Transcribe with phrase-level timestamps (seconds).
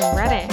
[0.00, 0.52] am ready.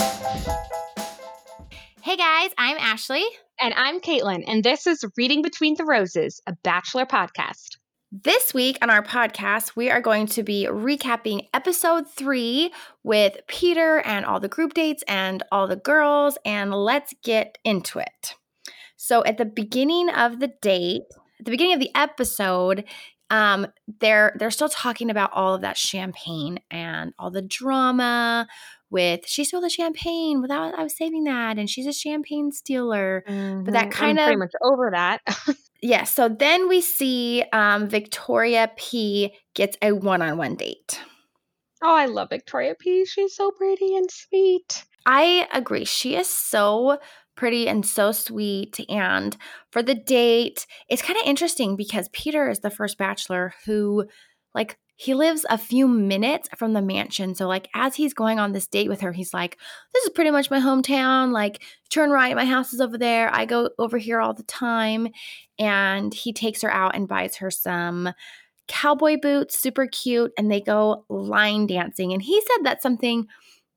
[2.02, 3.24] Hey guys, I'm Ashley.
[3.60, 7.78] And I'm Caitlin, and this is Reading Between the Roses, a Bachelor podcast.
[8.12, 12.74] This week on our podcast, we are going to be recapping episode three
[13.04, 18.00] with Peter and all the group dates and all the girls, and let's get into
[18.00, 18.36] it.
[18.98, 21.04] So, at the beginning of the date,
[21.40, 22.86] at the beginning of the episode,
[23.30, 23.68] um,
[24.00, 28.48] they're they're still talking about all of that champagne and all the drama
[28.90, 33.24] with she stole the champagne without I was saving that and she's a champagne stealer.
[33.28, 33.64] Mm-hmm.
[33.64, 35.22] But that kind I'm of pretty much over that.
[35.82, 36.04] yeah.
[36.04, 41.00] So then we see um, Victoria P gets a one-on-one date.
[41.84, 43.06] oh, I love Victoria P.
[43.06, 44.86] She's so pretty and sweet.
[45.06, 45.86] I agree.
[45.86, 46.98] She is so
[47.36, 48.80] pretty and so sweet.
[48.90, 49.36] And
[49.72, 54.06] for the date, it's kind of interesting because Peter is the first bachelor who,
[54.54, 57.36] like, he lives a few minutes from the mansion.
[57.36, 59.58] So, like, as he's going on this date with her, he's like,
[59.94, 61.32] This is pretty much my hometown.
[61.32, 63.34] Like, turn right, my house is over there.
[63.34, 65.10] I go over here all the time.
[65.60, 68.14] And he takes her out and buys her some
[68.68, 70.32] cowboy boots, super cute.
[70.38, 72.14] And they go line dancing.
[72.14, 73.28] And he said that's something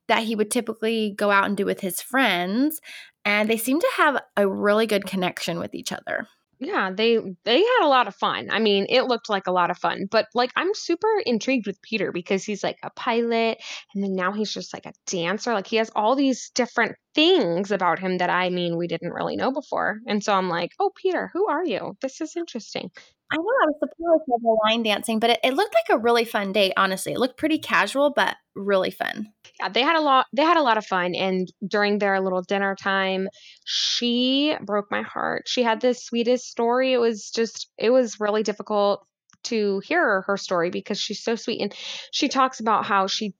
[0.07, 2.81] that he would typically go out and do with his friends.
[3.25, 6.29] And they seem to have a really good connection with each other.
[6.61, 8.49] Yeah, they they had a lot of fun.
[8.51, 10.07] I mean, it looked like a lot of fun.
[10.11, 13.59] But like I'm super intrigued with Peter because he's like a pilot
[13.95, 15.53] and then now he's just like a dancer.
[15.53, 19.37] Like he has all these different things about him that I mean we didn't really
[19.37, 20.01] know before.
[20.09, 21.97] And so I'm like, "Oh, Peter, who are you?
[22.03, 22.91] This is interesting."
[23.31, 26.01] I know I was surprised by the line dancing, but it, it looked like a
[26.03, 27.13] really fun date, honestly.
[27.13, 29.33] It looked pretty casual, but really fun.
[29.61, 32.43] Yeah, they had a lot they had a lot of fun and during their little
[32.43, 33.29] dinner time,
[33.65, 35.49] she broke my heart.
[35.49, 36.93] She had the sweetest story.
[36.93, 39.05] It was just it was really difficult
[39.45, 41.75] to hear her story because she's so sweet and
[42.13, 43.35] she talks about how she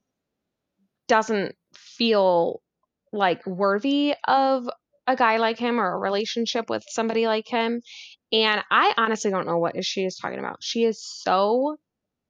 [1.07, 2.61] doesn't feel
[3.13, 4.69] like worthy of
[5.07, 7.81] a guy like him or a relationship with somebody like him.
[8.33, 10.59] And I honestly don't know what she is talking about.
[10.61, 11.77] She is so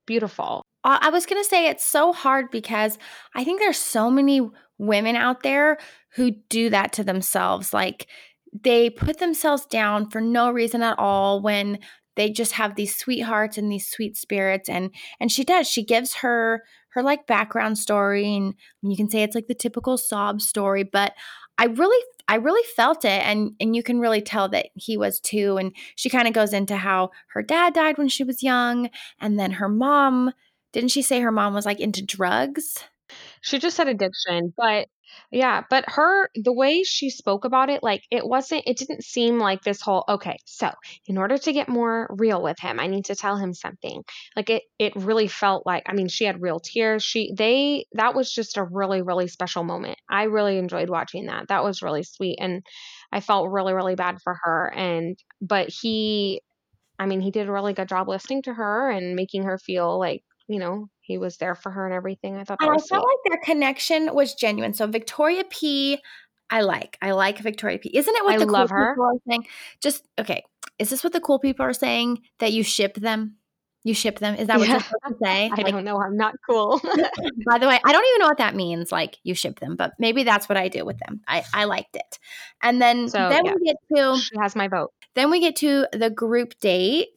[0.07, 0.65] beautiful.
[0.85, 2.99] I was going to say it's so hard because
[3.35, 4.41] I think there's so many
[4.79, 5.79] women out there
[6.15, 7.75] who do that to themselves.
[7.75, 8.07] Like
[8.53, 11.79] they put themselves down for no reason at all when
[12.17, 14.91] they just have these sweethearts and these sweet spirits and
[15.21, 19.35] and she does she gives her her like background story and you can say it's
[19.35, 21.13] like the typical sob story but
[21.59, 25.21] i really i really felt it and and you can really tell that he was
[25.21, 28.91] too and she kind of goes into how her dad died when she was young
[29.21, 30.33] and then her mom
[30.73, 32.79] didn't she say her mom was like into drugs
[33.43, 34.89] She just said addiction, but
[35.33, 39.39] yeah, but her the way she spoke about it, like it wasn't it didn't seem
[39.39, 40.71] like this whole okay, so
[41.07, 44.03] in order to get more real with him, I need to tell him something.
[44.37, 47.03] Like it it really felt like I mean, she had real tears.
[47.05, 49.99] She they that was just a really, really special moment.
[50.11, 51.49] I really enjoyed watching that.
[51.49, 52.39] That was really sweet.
[52.41, 52.63] And
[53.13, 54.73] I felt really, really bad for her.
[54.75, 56.43] And but he
[56.99, 59.99] I mean, he did a really good job listening to her and making her feel
[59.99, 62.37] like, you know, he was there for her and everything.
[62.37, 63.09] I thought that and i was felt sweet.
[63.33, 65.99] like their connection was genuine so victoria p
[66.51, 68.93] i like i like victoria p isn't it what I the love cool her.
[68.95, 69.47] people are saying
[69.81, 70.43] just okay
[70.79, 73.37] is this what the cool people are saying that you ship them
[73.85, 74.75] you ship them is that what Yeah.
[74.75, 76.01] you're supposed to say I Like, don't know.
[76.01, 76.81] I'm not cool.
[77.47, 78.91] By the way, I don't even know what that means.
[78.93, 81.21] Like you ship them, but maybe that's what I do with them.
[81.29, 82.19] I, I liked it.
[82.61, 83.55] And then So, then yeah.
[83.55, 84.93] we get to she has my vote.
[85.19, 87.09] Then we get to the group date.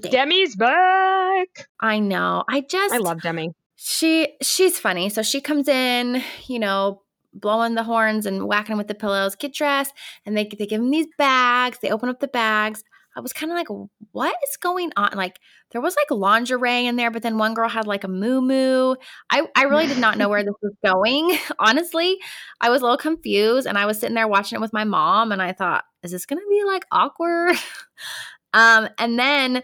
[0.00, 1.68] Demi's back.
[1.80, 2.44] I know.
[2.48, 3.54] I just I love Demi.
[3.76, 5.08] she she's funny.
[5.10, 9.34] So she comes in, you know, blowing the horns and whacking them with the pillows.
[9.34, 9.92] Get dressed,
[10.26, 11.78] and they they give them these bags.
[11.80, 12.82] They open up the bags.
[13.16, 13.68] I was kind of like,
[14.12, 15.10] what is going on?
[15.14, 15.40] Like
[15.72, 18.94] there was like lingerie in there, but then one girl had like a moo moo.
[19.30, 21.36] I I really did not know where this was going.
[21.58, 22.18] Honestly,
[22.60, 25.32] I was a little confused, and I was sitting there watching it with my mom,
[25.32, 27.56] and I thought, is this gonna be like awkward?
[28.52, 29.62] um, and then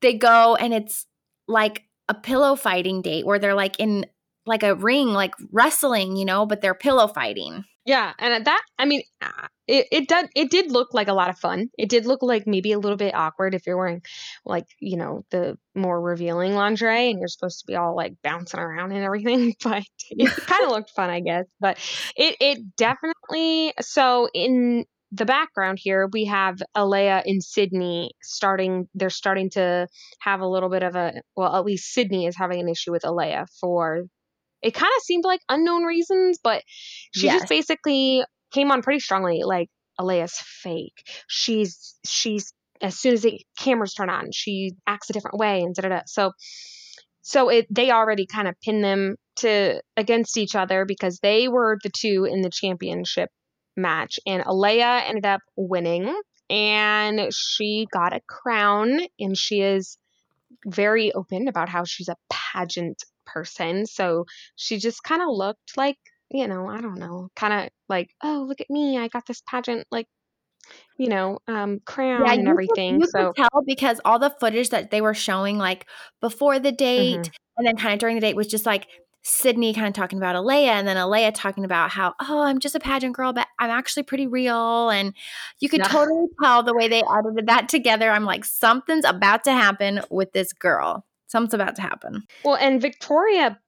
[0.00, 1.06] they go, and it's
[1.48, 4.06] like a pillow fighting date where they're like in
[4.46, 7.64] like a ring, like wrestling, you know, but they're pillow fighting.
[7.86, 11.28] Yeah, and that I mean, uh, it it did it did look like a lot
[11.28, 11.68] of fun.
[11.76, 14.00] It did look like maybe a little bit awkward if you're wearing
[14.46, 18.60] like you know the more revealing lingerie and you're supposed to be all like bouncing
[18.60, 19.54] around and everything.
[19.62, 21.44] But it kind of looked fun, I guess.
[21.60, 21.78] But
[22.16, 29.10] it it definitely so in the background here we have Alayah in Sydney starting they're
[29.10, 29.86] starting to
[30.20, 33.02] have a little bit of a well at least Sydney is having an issue with
[33.02, 34.04] Alayah for
[34.64, 36.62] it kind of seemed like unknown reasons but
[37.12, 37.40] she Yes.
[37.40, 39.68] just basically came on pretty strongly like
[40.00, 45.38] Alayah's fake she's she's as soon as the cameras turn on she acts a different
[45.38, 46.32] way and da da da so
[47.22, 51.78] so it they already kind of pin them to against each other because they were
[51.82, 53.30] the two in the championship
[53.76, 56.14] match, and Alayah ended up winning,
[56.48, 59.98] and she got a crown, and she is
[60.66, 63.86] very open about how she's a pageant person.
[63.86, 64.26] So
[64.56, 65.98] she just kind of looked like,
[66.30, 69.42] you know, I don't know, kind of like, oh, look at me, I got this
[69.48, 70.06] pageant like
[70.98, 73.00] you know, um, crown and everything.
[73.00, 75.86] Could, you so could tell because all the footage that they were showing, like
[76.20, 77.32] before the date Mhm.
[77.56, 78.86] and then kind of during the date, was just like
[79.22, 82.74] Sydney kind of talking about Alayah, and then Alayah talking about how, oh, I'm just
[82.74, 84.90] a pageant girl, but I'm actually pretty real.
[84.90, 85.14] And
[85.60, 85.88] you could Yeah.
[85.88, 88.10] totally tell the way they edited that together.
[88.10, 91.04] I'm like, something's about to happen with this girl.
[91.26, 92.22] Something's about to happen.
[92.44, 93.58] Well, and Victoria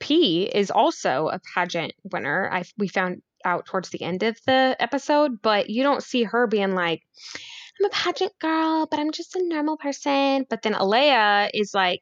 [0.00, 2.48] P is also a pageant winner.
[2.50, 6.46] I we found out towards the end of the episode, but you don't see her
[6.46, 7.02] being like,
[7.78, 10.46] I'm a pageant girl, but I'm just a normal person.
[10.48, 12.00] But then Alayah is like,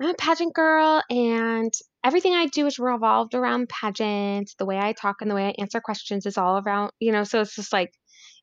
[0.00, 1.72] I'm a pageant girl and
[2.04, 4.54] everything I do is revolved around pageants.
[4.54, 7.24] The way I talk and the way I answer questions is all around, you know,
[7.24, 7.92] so it's just like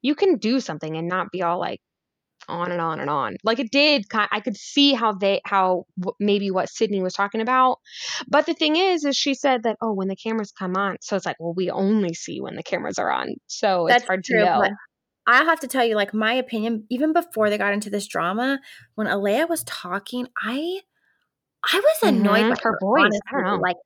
[0.02, 1.82] you can do something and not be all like
[2.48, 3.38] on and on and on.
[3.44, 5.86] Like it did I could see how they how
[6.20, 7.80] maybe what Sydney was talking about.
[8.28, 11.16] But the thing is is she said that oh when the cameras come on so
[11.16, 13.36] it's like well we only see when the cameras are on.
[13.48, 14.70] So it's hard to know.
[15.28, 18.60] I have to tell you, like my opinion, even before they got into this drama,
[18.96, 20.82] when Alayah was talking, I
[21.64, 23.58] I was annoyed Mhm, by her her, voice, I don't know.
[23.62, 23.78] Like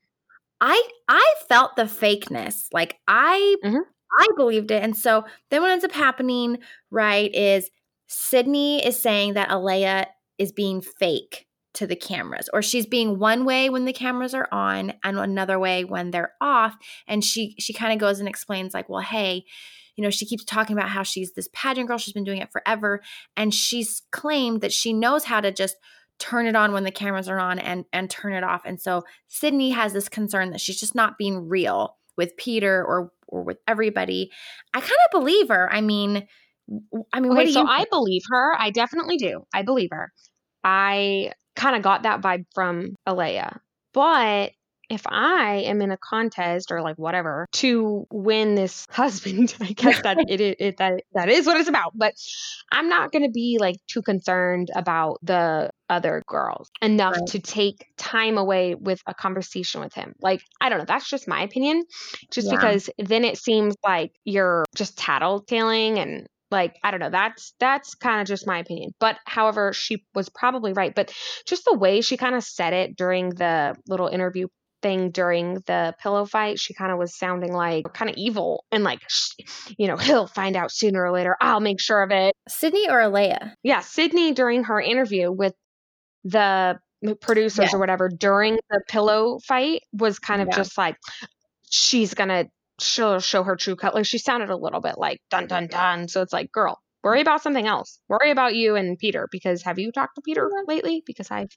[0.62, 2.68] I I felt the fakeness.
[2.74, 3.84] Like I Mhm.
[4.20, 4.84] I believed it.
[4.84, 6.60] And so then what ends up happening,
[6.92, 7.70] right, is
[8.10, 10.08] Sydney is saying that Alayah
[10.38, 11.46] is being fake
[11.76, 15.60] to the cameras or she's being one way when the cameras are on and another
[15.60, 16.76] way when they're off.
[17.08, 19.46] And she she kind of goes and explains like well hey
[19.96, 22.52] you know she keeps talking about how she's this pageant girl she's been doing it
[22.52, 23.02] forever
[23.38, 25.76] and she's claimed that she knows how to just
[26.18, 28.62] turn it on when the cameras are on and and turn it off.
[28.66, 33.12] And so Sydney has this concern that she's just not being real with Peter or
[33.28, 34.32] or with everybody.
[34.74, 35.72] I kind of believe her.
[35.72, 36.28] I mean
[37.14, 38.56] I mean what Okay, do so you I believe her.
[38.58, 39.44] I definitely do.
[39.54, 40.12] I believe her.
[40.64, 43.60] I kind of got that vibe from Alayah.
[43.94, 44.52] But
[44.90, 50.02] if I am in a contest or like whatever to win this husband, I guess
[50.02, 51.92] that it, it, it that that is what it's about.
[51.96, 52.14] But
[52.72, 57.28] I'm not going to be like too concerned about the other girls enough Right.
[57.28, 60.14] to take time away with a conversation with him.
[60.22, 61.84] Like I don't know, that's just my opinion.
[62.32, 62.58] Just Yeah.
[62.58, 67.96] because then it seems like you're just tattletaling and like i don't know that's that's
[67.96, 68.92] kind of just my opinion.
[69.00, 70.94] But however she was probably right.
[70.96, 71.14] But
[71.46, 74.48] just the way she kind of said it during the little interview
[74.82, 78.82] thing during the pillow fight she kind of was sounding like kind of evil and
[78.86, 79.02] like
[79.78, 81.36] you know he'll find out sooner or later.
[81.42, 82.34] I'll make sure of it.
[82.48, 83.54] Sydney or Alayah?
[83.64, 85.54] Yeah sydney during her interview with
[86.24, 86.80] the
[87.22, 87.76] producers Yeah.
[87.76, 90.56] or whatever during the pillow fight was kind of Yeah.
[90.58, 90.96] just like
[91.70, 92.46] she's gonna
[92.80, 96.22] she'll show her true color she sounded a little bit like dun dun dun so
[96.22, 99.92] it's like girl worry about something else worry about you and peter because have you
[99.92, 101.56] talked to peter lately because i've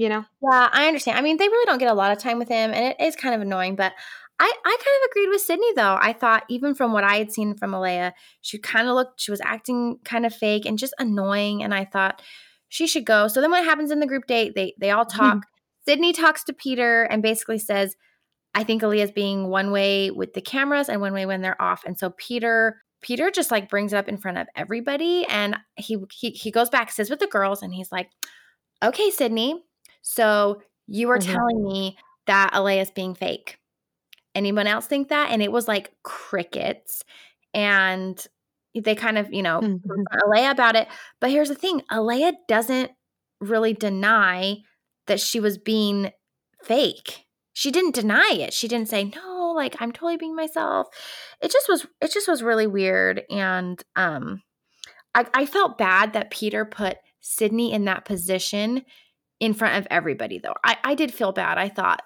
[0.00, 1.18] you know Yeah, I understand.
[1.18, 3.16] I mean, they really don't get a lot of time with him, and it is
[3.16, 3.76] kind of annoying.
[3.76, 3.92] But
[4.38, 5.98] I, I kind of agreed with Sydney, though.
[6.00, 9.30] I thought even from what I had seen from Alayah, she kind of looked, she
[9.30, 11.62] was acting kind of fake and just annoying.
[11.62, 12.22] And I thought
[12.70, 13.28] she should go.
[13.28, 14.54] So then, what happens in the group date?
[14.54, 15.18] They they all hmm.
[15.18, 15.46] talk.
[15.86, 17.94] Sydney talks to Peter and basically says,
[18.54, 21.84] "I think Alayah's being one way with the cameras and one way when they're off."
[21.84, 22.82] And so Peter.
[23.02, 26.68] Peter just like brings it up in front of everybody and he he he goes
[26.68, 28.10] back, sits with the girls, and he's like,
[28.82, 29.64] Okay, Sydney.
[30.02, 31.32] So you were Mhm.
[31.34, 33.58] telling me that Alayah's being fake.
[34.34, 35.30] Anyone else think that?
[35.32, 37.04] And it was like crickets.
[37.54, 38.24] And
[38.74, 40.04] they kind of, you know, Mhm.
[40.24, 40.88] Alayah about it.
[41.20, 42.92] But here's the thing Alayah doesn't
[43.40, 44.58] really deny
[45.06, 46.12] that she was being
[46.64, 47.26] fake.
[47.52, 48.52] She didn't deny it.
[48.52, 50.88] She didn't say, no, like I'm totally being myself.
[51.42, 53.22] It just was, it just was really weird.
[53.30, 54.42] And um
[55.14, 58.84] I, I felt bad that Peter put Sydney in that position
[59.40, 60.54] in front of everybody, though.
[60.64, 61.58] I, I did feel bad.
[61.58, 62.02] I thought,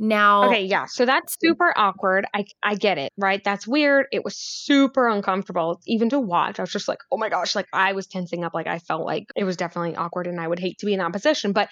[0.00, 4.22] now, okay yeah so that's super awkward i i get it right that's weird it
[4.22, 7.92] was super uncomfortable even to watch i was just like oh my gosh like i
[7.92, 10.78] was tensing up like i felt like it was definitely awkward and i would hate
[10.78, 11.68] to be in that position but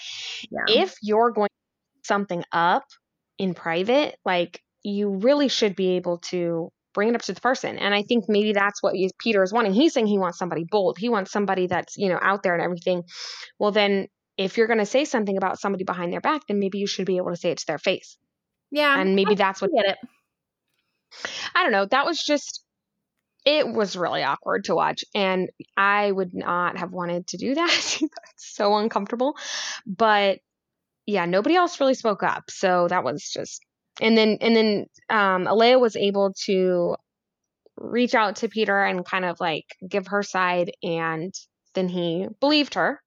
[0.50, 0.64] yeah.
[0.66, 1.48] if you're going
[2.02, 2.82] something up
[3.38, 7.78] in private, like you really should be able to bring it up to the person.
[7.78, 9.74] And I think maybe that's what Peter is wanting.
[9.74, 10.96] He's saying he wants somebody bold.
[10.98, 13.04] He wants somebody that's, you know, out there and everything.
[13.58, 16.78] Well, then if you're going to say something about somebody behind their back, then maybe
[16.78, 18.16] you should be able to say it to their face.
[18.70, 19.98] yeah, And maybe I that's what get it.
[21.54, 21.86] I don't know.
[21.86, 22.62] That was just
[23.44, 27.70] it was really awkward to watch and I would not have wanted to do that.
[28.00, 29.36] That's so uncomfortable.
[29.86, 30.40] But
[31.06, 32.50] yeah, nobody else really spoke up.
[32.50, 33.64] So that was just
[34.00, 36.96] and then and then um Alayah was able to
[37.76, 41.32] reach out to Peter and kind of like give her side and
[41.74, 43.00] then he believed her.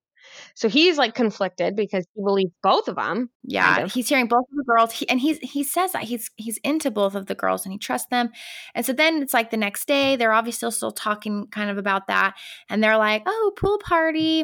[0.54, 3.30] So he's like conflicted because he believes both of them.
[3.44, 3.92] Yeah, kind of.
[3.92, 6.92] he's hearing both of the girls, he, and he's he says that he's he's into
[6.92, 8.30] both of the girls and he trusts them.
[8.76, 12.08] And so then it's like the next day, they're obviously still talking kind of about
[12.08, 12.36] that,
[12.70, 14.44] and they're like, "Oh, pool party,"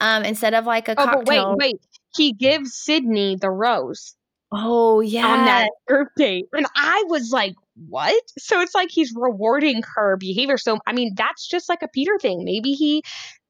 [0.00, 1.80] um, instead of like a Oh, but wait, wait.
[2.16, 4.14] He gives Sydney the rose
[4.52, 6.46] Oh yeah, on that group date.
[6.52, 7.54] And I was like,
[7.88, 8.20] what?
[8.38, 10.58] So it's like he's rewarding her behavior.
[10.58, 12.44] So, I mean, that's just like a Peter thing.
[12.44, 13.02] Maybe he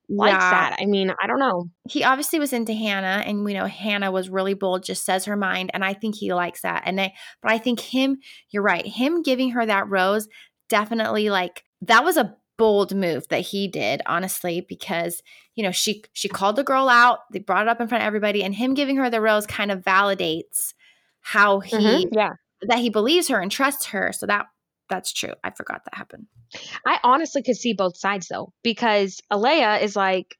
[0.09, 0.50] likes Yeah.
[0.50, 0.76] that.
[0.81, 1.71] I mean, I don't know.
[1.88, 5.37] he obviously was into Hannah, and we know Hannah was really bold, just says her
[5.37, 6.83] mind, and I think he likes that.
[6.85, 7.12] And I,
[7.43, 8.19] but I think him,
[8.50, 10.29] you're right, him giving her that rose
[10.69, 15.23] definitely like that was a bold move that he did, honestly, because
[15.55, 18.07] you know she she called the girl out, they brought it up in front of
[18.07, 20.75] everybody, and him giving her the rose kind of validates
[21.23, 22.33] how he Mhm, Yeah.
[22.69, 24.12] that he believes her and trusts her.
[24.12, 24.47] So that
[24.90, 25.33] that's true.
[25.43, 26.26] I forgot that happened.
[26.85, 30.37] I honestly could see both sides though, because Alayah is like,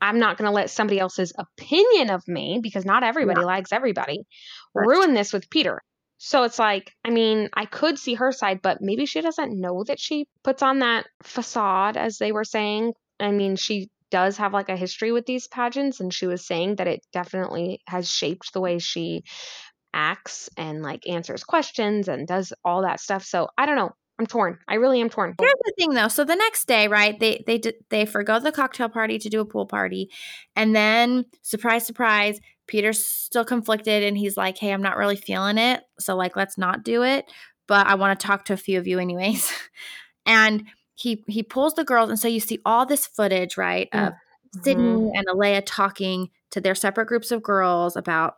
[0.00, 4.26] I'm not going to let somebody else's opinion of me, because not everybody likes everybody,
[4.74, 5.80] ruin this with Peter.
[6.18, 9.84] So it's like, I mean, I could see her side, but maybe she doesn't know
[9.84, 12.94] that she puts on that facade, as they were saying.
[13.20, 16.76] I mean, she does have like a history with these pageants, and she was saying
[16.76, 19.24] that it definitely has shaped the way she
[19.92, 23.24] acts and like answers questions and does all that stuff.
[23.24, 23.90] So I don't know.
[24.18, 24.58] I'm torn.
[24.66, 25.34] I really am torn.
[25.38, 26.08] Here's the thing, though.
[26.08, 27.20] So the next day, right?
[27.20, 30.08] They they they forgo the cocktail party to do a pool party,
[30.54, 35.58] and then surprise, surprise, Peter's still conflicted, and he's like, "Hey, I'm not really feeling
[35.58, 37.26] it, so like, let's not do it."
[37.66, 39.52] But I want to talk to a few of you, anyways.
[40.26, 44.12] and he he pulls the girls, and so you see all this footage, right, of
[44.12, 44.62] mm-hmm.
[44.62, 48.36] Sydney and Alayah talking to their separate groups of girls about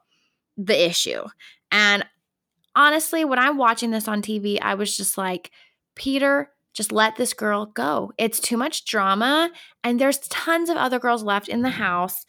[0.56, 1.22] the issue.
[1.70, 2.04] And
[2.74, 5.50] honestly, when I'm watching this on TV, I was just like,
[5.94, 8.12] Peter, just let this girl go.
[8.18, 9.50] It's too much drama,
[9.84, 11.82] and there's tons of other girls left in the mm-hmm.
[11.82, 12.26] house.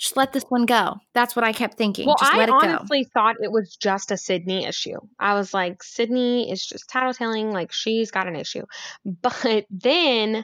[0.00, 0.96] Just let this one go.
[1.12, 2.06] That's what I kept thinking.
[2.06, 2.54] Well, just I it go.
[2.54, 4.96] honestly thought it was just a Sydney issue.
[5.18, 8.64] I was like, Sydney is just tattletaling, like she's got an issue.
[9.04, 10.42] But then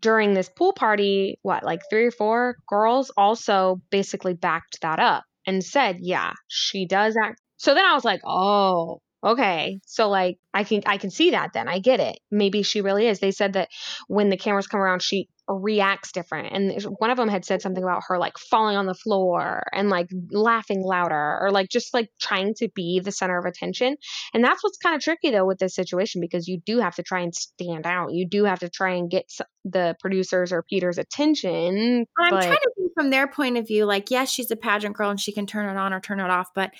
[0.00, 5.24] during this pool party, what, like three or four girls also basically backed that up
[5.46, 7.40] and said, yeah, she does act.
[7.56, 9.80] So then I was like, oh, okay.
[9.86, 11.68] So like I can I can see that then.
[11.68, 12.18] I get it.
[12.30, 13.20] Maybe she really is.
[13.20, 13.68] They said that
[14.06, 16.52] when the cameras come around, she reacts different.
[16.52, 19.88] And one of them had said something about her like falling on the floor and
[19.88, 23.96] like laughing louder or like just like trying to be the center of attention.
[24.34, 27.02] And that's what's kind of tricky though with this situation because you do have to
[27.02, 28.12] try and stand out.
[28.12, 29.30] You do have to try and get
[29.64, 32.04] the producers or Peter's attention.
[32.18, 34.96] I'm but trying to think from their point of view, like, yes, she's a pageant
[34.96, 36.70] girl and she can turn it on or turn it off, but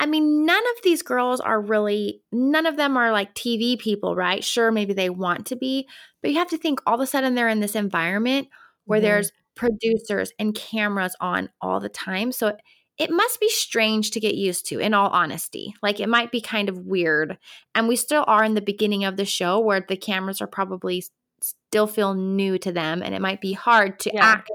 [0.00, 4.14] I mean, none of these girls are really, none of them are like TV people,
[4.14, 4.44] right?
[4.44, 5.88] Sure, maybe they want to be,
[6.22, 8.48] but you have to think all of a sudden they're in this environment
[8.84, 9.02] where Mhm.
[9.02, 12.30] there's producers and cameras on all the time.
[12.32, 12.56] So
[12.96, 15.74] it must be strange to get used to, in all honesty.
[15.82, 17.38] Like it might be kind of weird.
[17.74, 21.04] And we still are in the beginning of the show where the cameras are probably
[21.42, 24.24] still feel new to them and it might be hard to Yeah.
[24.24, 24.50] act.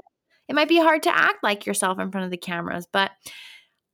[0.48, 3.12] It might be hard to act like yourself in front of the cameras, but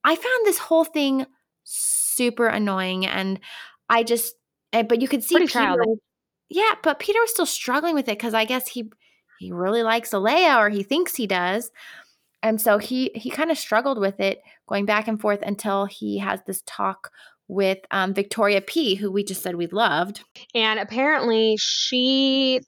[0.04, 1.26] I found this whole thing
[1.70, 3.40] super annoying and
[3.88, 4.34] I just
[4.72, 5.98] eh, but you could see Pretty Peter childish.
[6.48, 8.90] yeah, but Peter was still struggling with it because I guess he
[9.38, 11.70] he really likes Alayah or he thinks he does.
[12.42, 16.18] And so he he kind of struggled with it going back and forth until he
[16.18, 17.10] has this talk
[17.48, 20.22] with um, Victoria P, who we just said we loved.
[20.54, 22.60] And apparently she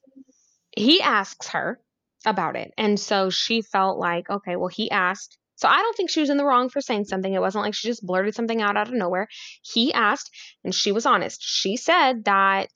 [0.76, 1.78] he asks her
[2.24, 2.72] about it.
[2.78, 5.38] And so she felt like, okay, well he asked.
[5.62, 7.32] So I don't think she was in the wrong for saying something.
[7.32, 9.28] It wasn't like she just blurted something out out of nowhere.
[9.62, 10.28] He asked
[10.64, 11.40] and she was honest.
[11.40, 12.70] She said that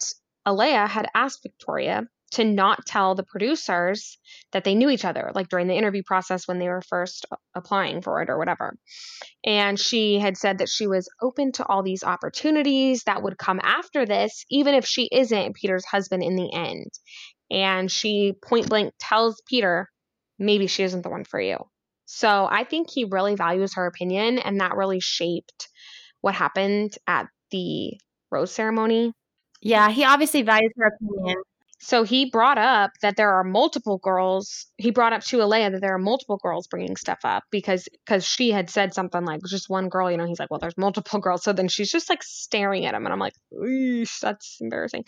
[0.47, 4.19] Alayah had asked Victoria to not tell the producers
[4.53, 7.27] that they knew each other, like during the interview process when they were first
[7.57, 8.79] applying for it or whatever.
[9.45, 13.59] And she had said that she was open to all these opportunities that would come
[13.65, 16.93] after this, even if she isn't Peter's husband in the end.
[17.51, 19.89] And she point blank tells Peter,
[20.39, 21.57] maybe she isn't the one for you.
[22.07, 25.69] So I think he really values her opinion, and that really shaped
[26.21, 27.93] what happened at the
[28.31, 29.13] rose ceremony.
[29.61, 31.37] Yeah, he obviously values her opinion.
[31.79, 34.67] So he brought up that there are multiple girls.
[34.79, 38.25] He brought up to Alayah that there are multiple girls bringing stuff up because because
[38.27, 40.11] she had said something like just one girl.
[40.11, 41.45] You know, he's like, well, there's multiple girls.
[41.45, 43.35] So then she's just like staring at him, and I'm like,
[44.23, 45.05] that's embarrassing.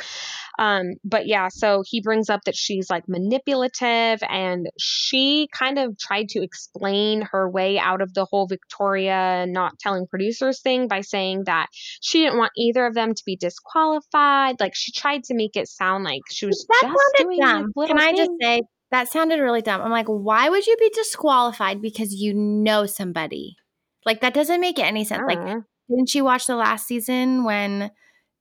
[0.59, 5.97] Um, but yeah, so he brings up that she's like manipulative, and she kind of
[5.99, 11.01] tried to explain her way out of the whole Victoria not telling producers thing by
[11.01, 14.57] saying that she didn't want either of them to be disqualified.
[14.61, 17.73] Like she tried to make it sound like she was that doing dumb.
[17.87, 19.81] Can I just say that sounded really dumb?
[19.81, 23.57] I'm like, why would you be disqualified because you know somebody?
[24.05, 25.23] Like that doesn't make any sense.
[25.27, 25.41] Like,
[25.89, 27.91] didn't you watch the last season when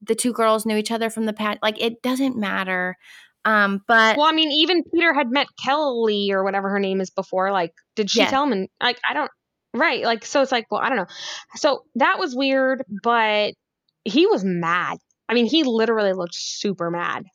[0.01, 1.59] the two girls knew each other from the past?
[1.61, 2.95] Like, it doesn't matter.
[3.45, 7.09] Um, but well, I mean, even Peter had met Kelley or whatever her name is
[7.09, 7.51] before.
[7.51, 8.51] Like, did she tell him?
[8.51, 9.31] And like, I don't.
[9.73, 10.03] Right.
[10.03, 11.07] Like, so it's like, well, I don't know.
[11.55, 13.53] So that was weird, but
[14.03, 14.97] he was mad.
[15.29, 17.25] I mean, he literally looked super mad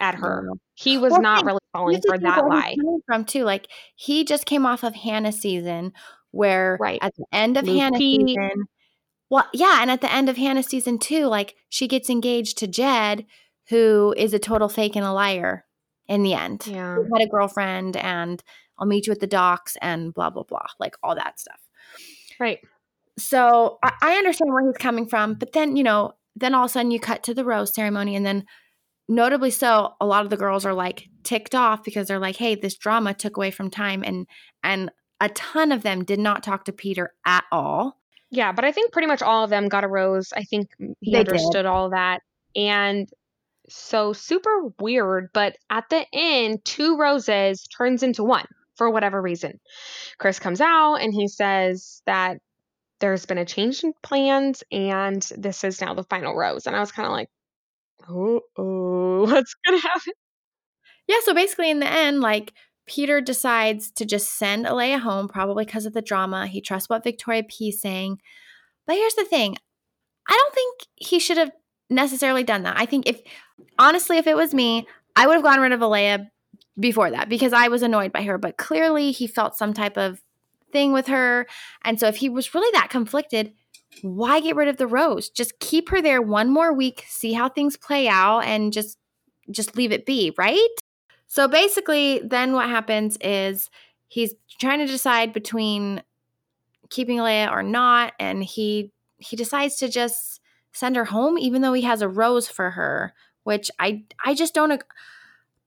[0.00, 0.48] at her.
[0.74, 2.76] He was well, not really falling for that lie.
[3.06, 5.92] From too, like he just came off of Hannah season,
[6.30, 6.98] where right.
[7.02, 8.24] at the end of Luke Hannah P.
[8.26, 8.64] season,
[9.30, 12.66] well, yeah, and at the end of Hannah season two, like she gets engaged to
[12.66, 13.26] Jed,
[13.68, 15.64] who is a total fake and a liar.
[16.06, 18.42] In the end, yeah, he had a girlfriend, and
[18.78, 21.60] I'll meet you at the docks, and blah blah blah, like all that stuff.
[22.40, 22.60] Right.
[23.18, 26.70] So I, I understand where he's coming from, but then you know, then all of
[26.70, 28.46] a sudden you cut to the rose ceremony, and then
[29.08, 32.54] notably so a lot of the girls are like ticked off because they're like hey
[32.54, 34.26] this drama took away from time and
[34.62, 37.98] and a ton of them did not talk to peter at all.
[38.30, 40.32] Yeah but i think pretty much all of them got a rose.
[40.36, 40.68] I think
[41.00, 41.66] he they understood did.
[41.66, 42.20] all that.
[42.54, 43.08] And
[43.70, 48.46] so super weird but at the end two roses turns into one
[48.76, 49.58] for whatever reason.
[50.18, 52.38] Chris comes out and he says that
[53.00, 56.66] there's been a change in plans and this is now the final rose.
[56.66, 57.28] And i was kind of like
[58.08, 60.12] oh, oh, what's gonna happen?
[61.06, 62.52] Yeah, so basically, in the end, like
[62.86, 66.46] Peter decides to just send Alayah home, probably because of the drama.
[66.46, 68.18] He trusts what Victoria P is saying.
[68.86, 69.56] But here's the thing
[70.28, 71.52] I don't think he should have
[71.90, 72.78] necessarily done that.
[72.78, 73.20] I think if,
[73.78, 74.86] honestly, if it was me,
[75.16, 76.28] I would have gotten rid of Alayah
[76.78, 78.38] before that because I was annoyed by her.
[78.38, 80.22] But clearly, he felt some type of
[80.72, 81.46] thing with her.
[81.84, 83.52] And so, if he was really that conflicted,
[84.02, 85.28] why get rid of the rose?
[85.28, 88.98] Just keep her there one more week, see how things play out and just
[89.50, 90.68] just leave it be, right?
[91.26, 93.70] So basically, then what happens is
[94.08, 96.02] he's trying to decide between
[96.90, 100.40] keeping Leia or not and he he decides to just
[100.72, 104.54] send her home even though he has a rose for her, which I I just
[104.54, 104.82] don't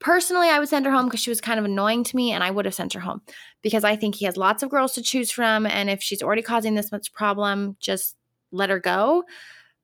[0.02, 2.44] Personally, I would send her home because she was kind of annoying to me, and
[2.44, 3.22] I would have sent her home
[3.62, 5.68] because I think he has lots of girls to choose from.
[5.68, 8.16] And if she's already causing this much problem, just
[8.52, 9.24] let her go.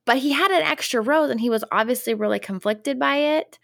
[0.06, 3.60] But he had an extra rose, and he was obviously really conflicted by it.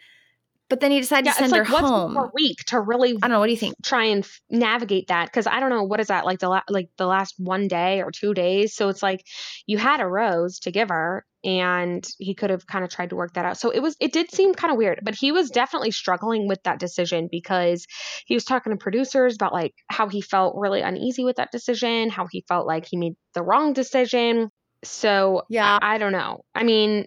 [0.73, 3.11] But then he decided yeah, to send like, her home for a week to really.
[3.11, 3.39] I don't know.
[3.39, 3.75] What do you think?
[3.83, 6.63] Try and f- navigate that because I don't know what is that like the la-
[6.67, 8.73] like the last one day or two days.
[8.73, 9.23] So it's like
[9.67, 13.15] you had a rose to give her, and he could have kind of tried to
[13.15, 13.59] work that out.
[13.59, 16.63] So it was it did seem kind of weird, but he was definitely struggling with
[16.63, 17.85] that decision because
[18.25, 22.09] he was talking to producers about like how he felt really uneasy with that decision,
[22.09, 24.49] how he felt like he made the wrong decision.
[24.83, 26.41] So yeah, I, I don't know.
[26.55, 27.05] I mean,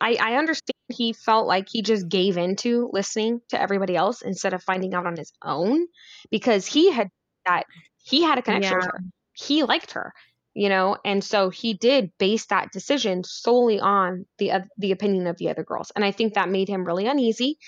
[0.00, 4.54] I, I understand he felt like he just gave into listening to everybody else instead
[4.54, 5.86] of finding out on his own
[6.30, 7.08] because he had
[7.44, 7.64] that
[8.02, 8.78] he had a connection yeah.
[8.78, 9.00] with her.
[9.32, 10.12] He liked her,
[10.54, 15.26] you know, and so he did base that decision solely on the uh, the opinion
[15.26, 17.58] of the other girls, and I think that made him really uneasy,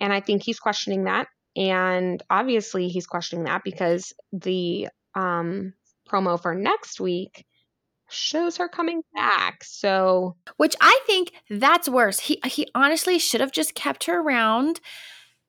[0.00, 5.74] and I think he's questioning that, and obviously he's questioning that because the um,
[6.08, 7.46] promo for next week
[8.14, 9.64] shows her coming back.
[9.64, 12.20] So, which I think that's worse.
[12.20, 14.80] He he honestly should have just kept her around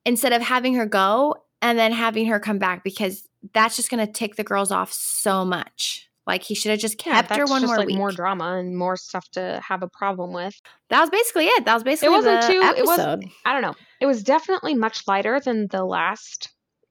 [0.05, 4.05] instead of having her go and then having her come back because that's just going
[4.05, 6.09] to tick the girls off so much.
[6.27, 7.97] Like he should have just kept yeah, her one more like week.
[7.97, 10.59] More drama and more stuff to have a problem with.
[10.89, 11.65] That was basically it.
[11.65, 12.61] That was basically it wasn't too.
[12.63, 12.79] Episode.
[12.79, 13.31] It was.
[13.45, 13.75] I don't know.
[14.01, 16.49] It was definitely much lighter than the last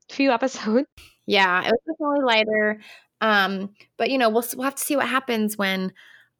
[0.08, 0.86] few episodes.
[1.26, 2.80] Yeah, it was definitely lighter.
[3.24, 5.92] Um, but you know, we'll we'll have to see what happens when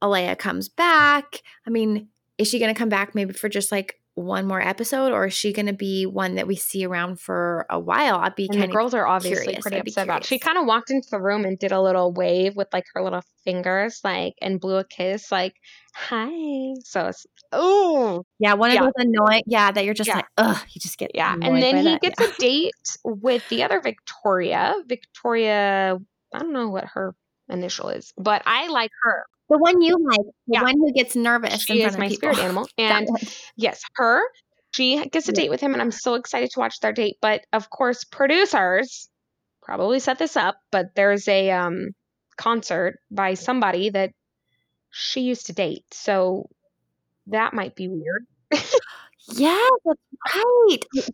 [0.03, 1.41] Alayah comes back.
[1.67, 5.11] I mean, is she going to come back maybe for just like one more episode,
[5.11, 8.17] or is she going to be one that we see around for a while?
[8.17, 9.63] I'd be kind of girls are obviously curious.
[9.63, 10.27] pretty upset about.
[10.27, 13.03] She kind of walked into the room and did a little wave with like her
[13.03, 15.55] little fingers, like and blew a kiss, like
[15.95, 16.29] hi.
[16.85, 18.83] So it's oh yeah, one of yeah.
[18.83, 20.17] those annoying yeah that you're just yeah.
[20.17, 22.03] like ugh, you just get yeah, and then he that.
[22.03, 22.27] gets yeah.
[22.27, 25.99] a date with the other Victoria, Victoria
[26.35, 27.15] I don't know what her
[27.49, 29.25] initial is, but I like her.
[29.51, 30.63] The one you like, the yeah.
[30.63, 31.63] one who gets nervous.
[31.63, 33.09] She is my spirit animal, and
[33.57, 34.23] yes, her.
[34.71, 37.17] she gets a date with him, and I'm so excited to watch their date.
[37.21, 39.09] But of course, producers
[39.63, 41.91] probably set this up, but there's a um,
[42.37, 44.11] concert by somebody that
[44.91, 45.85] she used to date.
[45.93, 46.49] So
[47.29, 48.27] that might be weird.
[49.27, 50.01] Yeah, that's
[50.37, 50.79] right.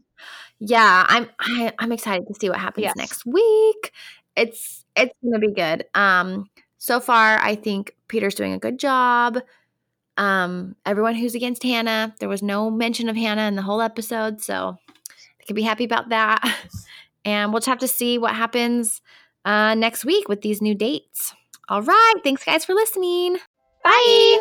[0.63, 2.97] Yeah, I'm I, I'm excited to see what happens Yes.
[2.97, 3.93] next week.
[4.37, 5.85] It's it's gonna be good.
[5.95, 9.39] Um, so far, I think Peter's doing a good job.
[10.17, 14.41] Um, everyone who's against Hannah, there was no mention of Hannah in the whole episode,
[14.41, 14.77] so
[15.39, 16.43] they can be happy about that.
[17.23, 19.03] And we'll just have to see what happens
[19.45, 21.35] uh, next week with these new dates.
[21.69, 23.37] All right, thanks guys for listening.
[23.85, 24.41] Bye.